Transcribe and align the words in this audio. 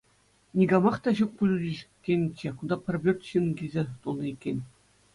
Никамах 0.59 0.97
та 1.07 1.13
ҫук 1.19 1.31
пуль 1.41 1.53
тенӗччӗ— 2.09 2.49
кунта 2.57 2.75
пӗр 2.87 2.95
пӳрт 3.07 3.21
ҫын 3.31 3.45
килсе 3.63 3.81
тулнӑ 4.01 4.25
иккен! 4.35 4.57